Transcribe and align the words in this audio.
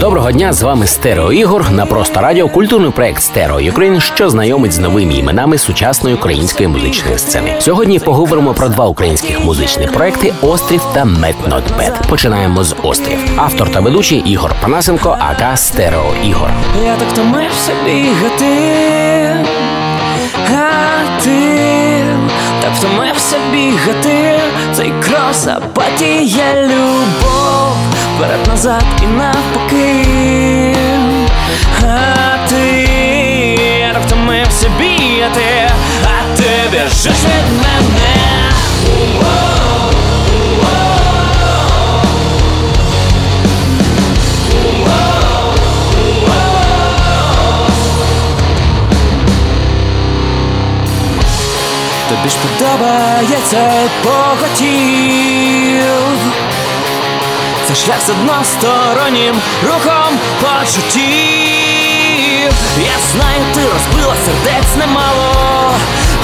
Доброго 0.00 0.32
дня, 0.32 0.52
з 0.52 0.62
вами 0.62 0.86
Стерео 0.86 1.32
Ігор 1.32 1.70
на 1.70 1.86
просто 1.86 2.20
радіо, 2.20 2.48
культурний 2.48 2.90
проект 2.90 3.22
Stereo 3.22 3.60
Ukraine, 3.60 4.00
що 4.00 4.30
знайомить 4.30 4.72
з 4.72 4.78
новими 4.78 5.14
іменами 5.14 5.58
сучасної 5.58 6.16
української 6.16 6.68
музичної 6.68 7.18
сцени. 7.18 7.56
Сьогодні 7.60 7.98
поговоримо 7.98 8.54
про 8.54 8.68
два 8.68 8.86
українських 8.86 9.44
музичних 9.44 9.92
проекти 9.92 10.32
Острів 10.42 10.82
та 10.94 11.04
Mad 11.04 11.36
Not 11.48 11.62
Bad. 11.78 12.08
Починаємо 12.08 12.64
з 12.64 12.76
Острів. 12.82 13.18
Автор 13.36 13.72
та 13.72 13.80
ведучий 13.80 14.18
Ігор 14.18 14.54
Панасенко, 14.62 15.16
aka 15.20 15.56
Стерео 15.56 16.14
Ігор. 16.24 16.50
Я 16.84 16.96
так 16.96 17.08
втомився 17.08 17.72
бігати, 17.84 18.54
а 20.54 21.22
ти 21.24 22.04
так 22.62 22.72
втомився 22.74 23.36
бігати, 23.52 24.40
цей 24.74 24.92
крос, 25.00 25.46
апатія, 25.46 26.62
любов, 26.64 27.55
вперед 28.16 28.46
назад 28.46 28.84
і 29.02 29.06
навпаки. 29.06 30.06
А 31.82 32.48
ти 32.48 32.88
втомився 34.06 34.68
бігати, 34.78 35.70
а 36.04 36.36
ти 36.36 36.50
біжиш 36.70 37.06
від 37.06 37.52
мене. 37.58 38.16
Тобі 52.08 52.28
ж 52.28 52.36
подобається 52.42 53.72
похотів 54.02 55.86
шлях 57.84 58.00
з 58.06 58.10
одностороннім 58.10 59.34
рухом 59.66 60.18
почуттів. 60.40 62.06
Я 62.78 62.96
знаю, 63.12 63.42
ти 63.54 63.60
розбила 63.60 64.14
сердець 64.24 64.76
немало 64.78 65.72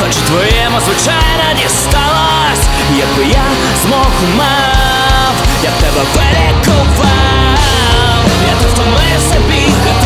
Хоч 0.01 0.17
твоєму 0.17 0.81
звичайно 0.81 1.45
дісталось 1.63 2.65
Якби 2.99 3.25
я 3.25 3.45
змог 3.85 4.13
мав, 4.37 5.35
я 5.65 5.71
б 5.71 5.75
тебе 5.81 6.03
перекував, 6.15 7.49
Я 8.49 8.55
тут 8.63 8.71
втомився 8.73 9.39
бігати 9.49 10.02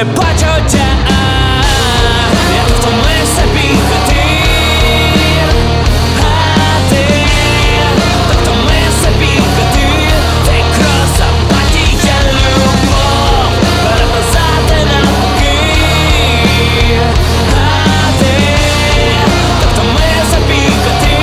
твоє 0.00 0.14
почуття 0.14 0.86
Я 2.56 2.62
тут 2.68 2.76
втомився 2.76 3.42
бігати 3.54 4.22
А 6.18 6.90
ти 6.90 7.04
так 8.26 8.36
втомився 8.42 9.10
бігати 9.18 9.86
любов 12.32 13.52
і 14.70 14.84
навпаки 14.84 15.58
А 17.52 18.20
ти 18.20 18.32
так 19.60 19.70
втомився 19.72 20.38
бігати 20.48 21.16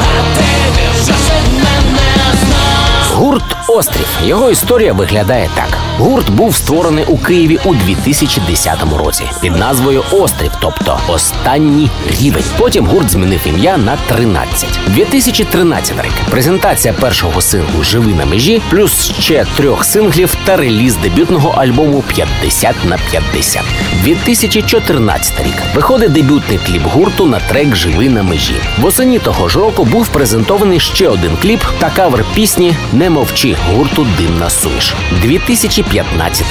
А 0.00 0.36
ти 0.36 0.46
біжиш 0.76 1.30
від 1.30 1.52
мене 1.52 2.18
знов 2.44 3.18
Гурт 3.18 3.56
Острів. 3.68 4.08
Його 4.22 4.50
історія 4.50 4.92
виглядає 4.92 5.50
так: 5.54 5.79
гурт 6.00 6.30
був 6.30 6.54
створений 6.54 7.04
у 7.08 7.18
Києві 7.18 7.58
у 7.64 7.74
2010 7.74 8.78
році 9.04 9.24
під 9.40 9.56
назвою 9.56 10.04
Острів, 10.12 10.52
тобто 10.60 11.00
останній 11.08 11.90
рівень. 12.20 12.44
Потім 12.58 12.86
гурт 12.86 13.10
змінив 13.10 13.40
ім'я 13.46 13.76
на 13.76 13.96
13. 13.96 14.68
2013 14.86 16.04
рік. 16.04 16.12
Презентація 16.30 16.94
першого 16.94 17.40
синглу 17.40 17.84
Живи 17.84 18.14
на 18.14 18.26
межі, 18.26 18.62
плюс 18.70 19.12
ще 19.20 19.46
трьох 19.56 19.84
синглів 19.84 20.36
та 20.44 20.56
реліз 20.56 20.96
дебютного 20.96 21.48
альбому 21.48 22.02
50 22.02 22.84
на 22.84 22.98
50. 23.10 23.62
2014 24.04 25.40
рік. 25.40 25.62
Виходить 25.74 26.12
дебютний 26.12 26.58
кліп 26.66 26.82
гурту 26.82 27.26
на 27.26 27.40
трек 27.40 27.76
Живи 27.76 28.08
на 28.08 28.22
межі. 28.22 28.56
Восені 28.78 29.18
того 29.18 29.48
ж 29.48 29.58
року 29.58 29.84
був 29.84 30.08
презентований 30.08 30.80
ще 30.80 31.08
один 31.08 31.36
кліп 31.42 31.60
та 31.78 31.90
кавер 31.90 32.24
пісні 32.34 32.74
Не 32.92 33.10
мовчи 33.10 33.56
гурту 33.70 34.06
Димна 34.18 34.50
суміш. 34.50 34.94
2015 35.22 35.89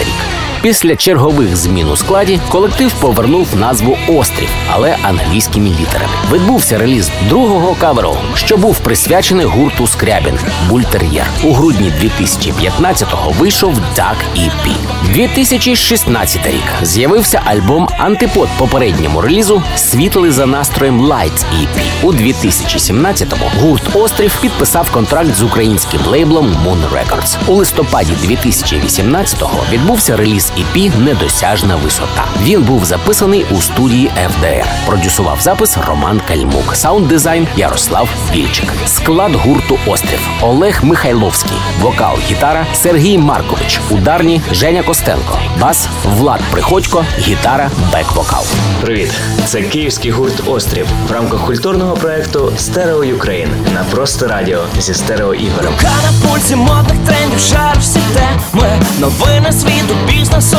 рік. 0.02 0.49
Після 0.62 0.96
чергових 0.96 1.56
змін 1.56 1.90
у 1.90 1.98
складі 1.98 2.40
колектив 2.50 2.94
повернув 2.94 3.56
назву 3.56 3.98
Острів, 4.08 4.50
але 4.70 4.98
англійськими 5.02 5.70
літерами. 5.70 6.14
Відбувся 6.32 6.78
реліз 6.78 7.12
другого 7.30 7.76
каверу, 7.76 8.18
що 8.36 8.58
був 8.58 8.80
присвячений 8.80 9.46
гурту 9.46 9.88
Скрябін 9.88 10.40
Бультер'єр. 10.70 11.26
У 11.44 11.54
грудні 11.54 11.94
2015-го 12.02 13.32
вийшов 13.32 13.74
Duck 13.74 14.16
EP. 14.36 14.76
2016 15.14 16.48
рік 16.48 16.64
з'явився 16.82 17.42
альбом 17.46 17.88
антипод 17.98 18.50
попередньому 18.58 19.22
релізу 19.22 19.64
Світлий 19.76 20.32
за 20.32 20.46
настроєм 20.46 21.02
Lights 21.02 21.46
EP. 21.54 21.82
У 22.04 22.14
2017-му 22.14 23.46
гурт 23.62 23.96
Острів 23.96 24.38
підписав 24.42 24.92
контракт 24.92 25.36
з 25.36 25.44
українським 25.44 26.02
лейблом 26.08 26.48
Moon 26.48 26.82
Records. 26.94 27.38
У 27.48 27.54
листопаді 27.54 28.14
2018-го 28.26 29.64
відбувся 29.72 30.18
реліз 30.18 30.49
EP 30.58 31.00
Недосяжна 31.00 31.76
висота. 31.76 32.26
Він 32.44 32.62
був 32.62 32.86
записаний 32.86 33.46
у 33.52 33.62
студії 33.62 34.12
FDR. 34.18 34.66
Продюсував 34.86 35.42
запис 35.42 35.78
Роман 35.88 36.22
Кальмук, 36.28 36.76
саунд-дизайн 36.76 37.48
Ярослав 37.56 38.10
Вільчик. 38.34 38.74
Склад 38.86 39.36
гурту 39.36 39.80
Острів 39.88 40.20
Олег 40.42 40.80
Михайловський, 40.84 41.58
вокал, 41.82 42.18
гітара 42.30 42.66
Сергій 42.74 43.18
Маркович, 43.18 43.80
ударні 43.90 44.42
Женя 44.52 44.84
Костенко, 44.84 45.40
бас 45.62 45.88
Влад 46.06 46.42
Приходько, 46.52 47.06
гітара, 47.20 47.70
бек-вокал. 47.94 48.44
Привіт! 48.82 49.12
Це 49.46 49.62
київський 49.62 50.12
гурт 50.12 50.48
Острів 50.48 50.88
в 51.08 51.12
рамках 51.12 51.46
культурного 51.46 51.94
проекту 51.94 52.54
Stereo 52.58 53.04
Ukraine 53.04 53.50
на 53.74 53.84
просто 53.84 54.28
радіо 54.28 54.64
зі 54.80 54.94
стерео 54.94 55.34
ігорем. 55.34 55.74
Рука 55.74 55.94
на 56.04 56.30
пульсі 56.30 56.56
модних 56.56 56.98
трендів, 57.06 57.40
шар 57.40 57.78
всі 57.80 58.00
теми 58.00 58.70
Новини 59.00 59.52
світу, 59.52 59.96
бізнесу 60.40 60.58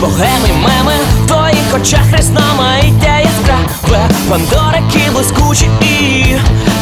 Богеми, 0.00 0.48
меми, 0.62 0.92
в 1.24 1.28
твоїх 1.28 1.74
очах 1.74 2.18
різноманіття 2.18 3.18
яскраве. 3.18 4.08
Пандорики 4.28 5.10
блискучі 5.12 5.70
і 5.80 6.36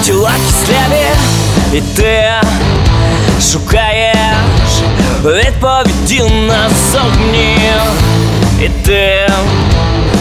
тіла 0.05 0.32
кисляві. 0.47 1.06
І 1.73 1.81
ти 1.81 2.31
шукаєш 3.52 4.17
відповіді 5.25 6.23
назовні 6.23 7.58
І 8.61 8.69
ти 8.69 9.31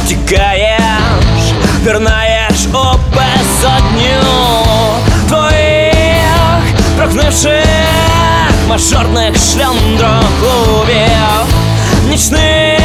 тікаєш, 0.08 1.54
пірнаєш 1.86 2.66
у 2.74 2.98
безодню. 3.16 4.24
Твоїх 5.28 6.64
прогнивших 6.98 7.66
мажорних 8.70 9.36
шльондроклубів 9.38 11.59
нічних 12.10 12.80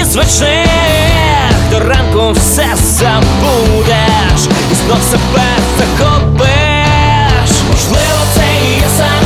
і 0.00 0.04
звичних 0.04 0.68
до 1.70 1.80
ранку 1.80 2.32
все 2.32 2.66
забудеш, 2.76 4.40
і 4.72 4.74
знов 4.74 5.02
себе 5.10 5.44
захопиш. 5.78 7.50
Можливо, 7.70 8.20
це 8.34 8.42
і 8.66 8.74
є 8.74 8.86
саме 8.96 9.23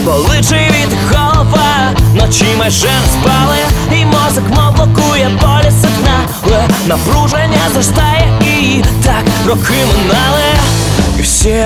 дістало 0.00 0.24
від 0.54 0.96
голова, 1.12 1.92
ночі 2.14 2.44
майже 2.58 2.88
спали 3.12 3.56
І 4.00 4.04
мозок 4.04 4.44
мов 4.48 4.74
блокує 4.76 5.28
болі 5.42 5.72
сигнали 5.82 6.68
Напруження 6.86 7.60
зростає 7.72 8.32
і 8.40 8.84
так 9.04 9.24
роки 9.46 9.72
минали. 9.72 10.44
І 11.18 11.22
всі 11.22 11.64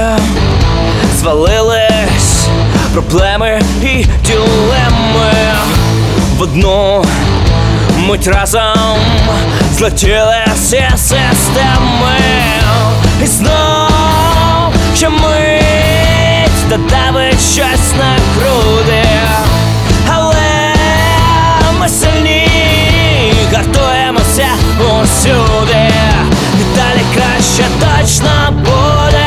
звалились 1.16 2.48
проблеми 2.92 3.62
і 3.82 4.06
ділеми. 4.26 5.32
В 6.38 6.42
одну 6.42 7.04
мить 7.96 8.26
разом 8.26 8.98
злетіли 9.78 10.44
всі 10.54 10.84
системи. 10.96 12.18
І 13.22 13.26
знов 13.26 14.74
ще 14.94 15.08
мить 16.78 16.86
давить 16.86 17.40
щось 17.40 17.92
на 17.98 18.16
груди. 18.36 19.04
Але 20.14 20.74
ми 21.80 21.88
сильні, 21.88 22.48
гартуємося 23.52 24.46
усюди. 24.78 25.90
І 26.60 26.76
далі 26.76 27.04
краще 27.14 27.64
точно 27.80 28.52
буде 28.52 29.23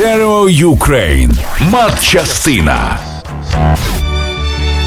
Stereo 0.00 0.48
Ukraine. 0.48 1.30
Матчастина. 1.70 2.98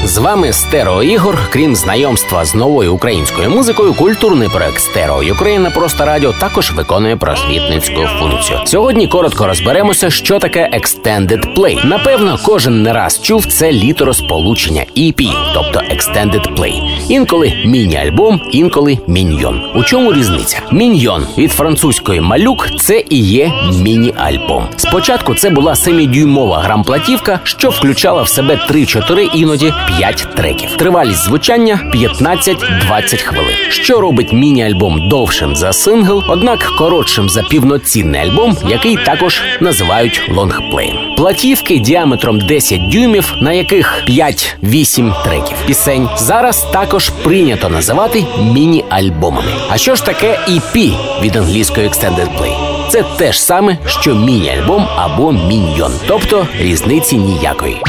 З 0.04 0.18
вами 0.18 0.52
Стерео 0.52 1.02
Ігор. 1.02 1.38
Крім 1.50 1.76
знайомства 1.76 2.44
з 2.44 2.54
новою 2.54 2.94
українською 2.94 3.50
музикою, 3.50 3.94
культурний 3.94 4.48
проект 4.48 4.78
Stereo 4.78 5.22
Ukraine 5.32 5.62
на 5.62 5.70
просто 5.70 6.04
радіо 6.04 6.32
також 6.40 6.72
виконує 6.72 7.16
просвітницьку 7.16 8.00
функцію. 8.18 8.58
Сьогодні 8.64 9.08
коротко 9.08 9.46
розберемося, 9.46 10.10
що 10.10 10.38
таке 10.38 10.70
Extended 10.74 11.56
Play. 11.56 11.86
Напевно, 11.86 12.38
кожен 12.44 12.82
не 12.82 12.92
раз 12.92 13.20
чув 13.22 13.46
це 13.46 13.72
літеросполучення 13.72 14.84
EP, 14.96 15.32
тобто 15.54 15.80
Extended 15.80 16.56
Play. 16.56 16.82
Інколи 17.08 17.52
міні-альбом, 17.64 18.40
інколи 18.52 18.98
міньйон. 19.06 19.62
У 19.74 19.82
чому 19.82 20.12
різниця? 20.12 20.60
Міньйон 20.72 21.26
від 21.38 21.52
французької 21.52 22.20
малюк 22.20 22.68
це 22.80 23.04
і 23.10 23.18
є 23.18 23.52
міні-альбом. 23.82 24.64
Спочатку 24.76 25.34
це 25.34 25.50
була 25.50 25.74
семидюймова 25.74 26.58
грамплатівка, 26.58 27.40
що 27.44 27.70
включала 27.70 28.22
в 28.22 28.28
себе 28.28 28.60
3-4, 28.70 29.30
іноді 29.34 29.72
5 29.86 29.93
треків. 30.36 30.76
Тривалість 30.76 31.24
звучання 31.24 31.80
15-20 31.94 33.22
хвилин, 33.22 33.54
що 33.68 34.00
робить 34.00 34.32
міні-альбом 34.32 35.08
довшим 35.08 35.56
за 35.56 35.72
сингл, 35.72 36.22
однак 36.28 36.58
коротшим 36.78 37.28
за 37.28 37.42
півноцінний 37.42 38.20
альбом, 38.20 38.56
який 38.68 38.96
також 38.96 39.42
називають 39.60 40.30
лонгплеєм. 40.30 40.96
Платівки 41.16 41.78
діаметром 41.78 42.40
10 42.40 42.88
дюймів, 42.88 43.34
на 43.40 43.52
яких 43.52 44.02
5-8 44.08 45.24
треків 45.24 45.56
пісень, 45.66 46.08
зараз 46.16 46.62
також 46.72 47.08
прийнято 47.08 47.68
називати 47.68 48.24
міні-альбомами. 48.42 49.52
А 49.70 49.76
що 49.76 49.94
ж 49.94 50.04
таке 50.04 50.38
EP 50.48 50.96
від 51.22 51.36
англійської 51.36 51.88
Extended 51.88 52.38
Play? 52.38 52.56
Це 52.90 53.04
те 53.18 53.32
ж 53.32 53.42
саме, 53.42 53.78
що 53.86 54.14
міні-альбом 54.14 54.86
або 54.96 55.32
міньйон, 55.32 55.92
тобто 56.06 56.46
різниці 56.58 57.16
ніякої. 57.16 57.82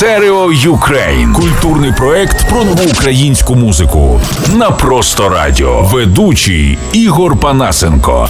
Stereo 0.00 0.50
Ukraine. 0.50 1.34
Культурний 1.34 1.92
проект 1.92 2.48
про 2.48 2.64
нову 2.64 2.82
українську 2.92 3.54
музику. 3.54 4.20
На 4.56 4.70
просто 4.70 5.28
радіо. 5.28 5.82
Ведучий 5.82 6.78
Ігор 6.92 7.36
Панасенко. 7.36 8.28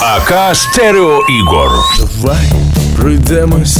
aka 0.00 0.56
Стерео 0.56 1.18
Ігор. 1.40 1.70
Давай 1.98 2.52
пройдемось 2.96 3.78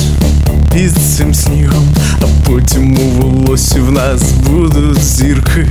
під 0.73 0.93
цим 0.93 1.35
снігом, 1.35 1.89
а 2.23 2.51
потім 2.51 2.99
у 2.99 3.23
волосі 3.23 3.81
в 3.81 3.93
нас 3.93 4.23
будуть 4.33 5.05
зірки. 5.05 5.67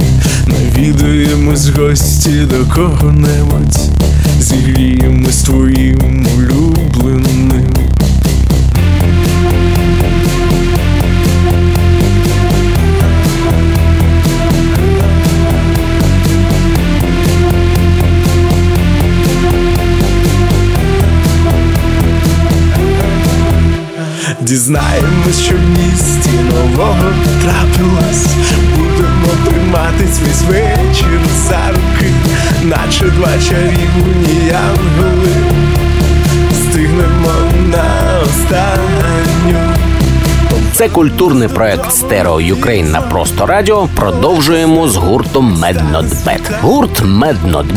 Навідуємось 0.48 1.70
гості 1.70 2.42
до 2.42 2.76
кого-небудь, 2.76 3.80
зігріємось 4.40 5.42
твоїм 5.42 6.28
улюбленим. 6.38 7.79
Дізнаємось, 24.50 25.42
що 25.42 25.56
в 25.56 25.70
місті 25.70 26.30
нового 26.30 27.14
трапилось. 27.42 28.26
Будемо 28.78 29.28
тримати 29.46 30.08
свій 30.14 30.48
вечір 30.48 31.20
за 31.48 31.70
руки, 31.70 32.14
наче 32.64 33.06
два 33.06 33.30
чарівні 33.50 34.48
янголи. 34.48 35.36
Це 40.80 40.90
культурний 40.90 41.48
проект 41.48 41.92
Stereo 41.92 42.42
Ukraine 42.42 42.92
на 42.92 43.02
просто 43.02 43.46
радіо. 43.46 43.88
Продовжуємо 43.96 44.90
з 44.90 44.96
гуртом 44.96 45.64
Bad. 45.64 46.62
Гурт 46.62 47.02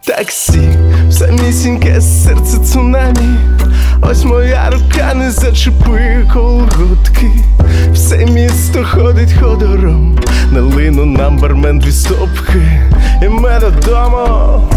Таксі, 0.05 0.69
самісіньке 1.11 2.01
серце 2.01 2.57
цунамі, 2.57 3.37
ось 4.01 4.23
моя 4.23 4.69
рука 4.69 5.13
не 5.13 5.31
зачепи 5.31 6.29
колготки, 6.33 7.31
все 7.93 8.25
місто 8.25 8.85
ходить 8.85 9.33
ходором, 9.33 10.19
на 10.51 10.61
лину 10.61 11.05
нам 11.05 11.37
бармен 11.37 11.79
дві 11.79 11.91
стопки, 11.91 12.81
і 13.21 13.29
ми 13.29 13.59
додому. 13.59 14.72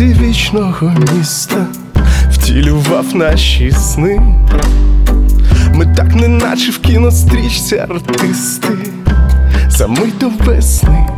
Околиці 0.00 0.20
вічного 0.20 0.92
міста 1.16 1.66
втілював 2.30 3.16
наші 3.16 3.70
сни. 3.70 4.20
Ми 5.74 5.86
так 5.96 6.14
неначе 6.14 6.70
в 6.70 6.78
кінострічці 6.78 7.76
артисти, 7.76 8.68
за 9.68 9.86
мить 9.86 10.18
до 10.18 10.28
весни. 10.44 11.08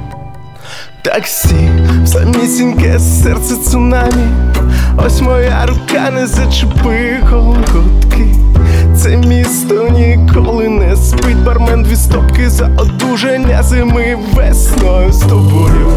Таксі, 1.02 1.68
самісіньке 2.06 2.98
серце 2.98 3.56
цунамі, 3.56 4.26
ось 4.96 5.20
моя 5.20 5.66
рука 5.66 6.10
не 6.10 6.26
зачепи 6.26 7.20
колготки. 7.30 8.34
Це 8.96 9.16
місто 9.16 9.88
ніколи 9.88 10.68
не 10.68 10.96
спить, 10.96 11.44
бармен 11.44 11.82
дві 11.82 11.96
стопки 11.96 12.50
за 12.50 12.70
одужання 12.76 13.62
зими 13.62 14.18
весною 14.34 15.12
з 15.12 15.18
тобою 15.18 15.92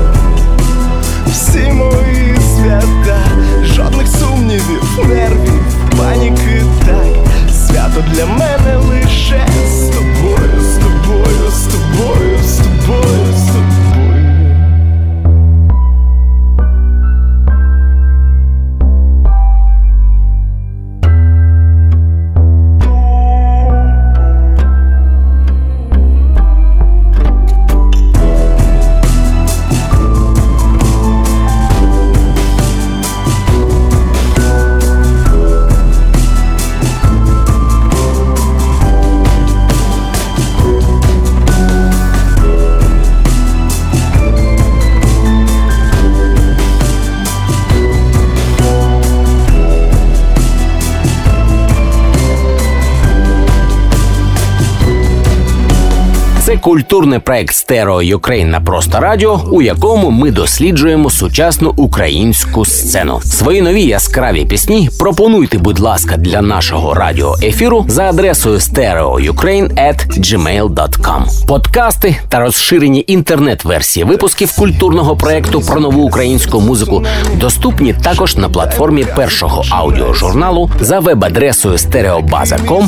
культурний 56.66 57.20
проект 57.20 57.56
Stereo 57.56 58.02
Ukraine 58.02 58.50
на 58.50 58.62
просто 58.62 59.00
радіо, 59.00 59.42
у 59.52 59.62
якому 59.62 60.10
ми 60.10 60.32
досліджуємо 60.32 61.10
сучасну 61.10 61.74
українську 61.76 62.66
сцену. 62.66 63.22
Свої 63.22 63.62
нові 63.62 63.84
яскраві 63.84 64.46
пісні 64.46 64.90
пропонуйте, 65.00 65.58
будь 65.58 65.80
ласка, 65.80 66.18
для 66.18 66.42
нашого 66.42 66.94
радіоефіру 66.94 67.86
за 67.88 68.04
адресою 68.04 68.58
stereoukraine.gmail.com. 68.58 71.48
Подкасти 71.48 72.16
та 72.30 72.40
розширені 72.40 73.04
інтернет-версії 73.08 74.04
випусків 74.04 74.56
культурного 74.56 75.18
проекту 75.18 75.62
про 75.62 75.80
нову 75.80 76.04
українську 76.04 76.62
музику 76.62 77.04
доступні 77.36 77.94
також 77.94 78.38
на 78.38 78.50
платформі 78.50 79.06
першого 79.16 79.64
аудіожурналу 79.70 80.72
за 80.80 81.00
веб-адресою 81.00 81.76
stereobaza.com 81.76 82.88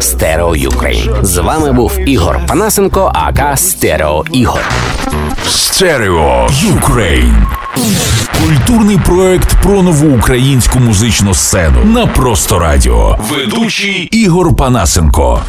stereoukraine. 0.00 1.24
З 1.24 1.38
вами 1.38 1.72
був 1.72 1.98
Ігор 2.06 2.40
Панасенко, 2.48 2.89
aka 2.98 3.56
Стерео 3.56 4.24
Ігор. 4.32 4.60
Stereo 5.46 6.48
Ukraine. 6.62 7.46
Культурний 8.42 8.98
проект 8.98 9.62
про 9.62 9.82
нову 9.82 10.16
українську 10.16 10.78
музичну 10.78 11.34
сцену 11.34 11.84
на 11.84 12.06
просто 12.06 12.58
радіо. 12.58 13.18
Ведучий 13.30 14.08
Ігор 14.12 14.56
Панасенко. 14.56 15.40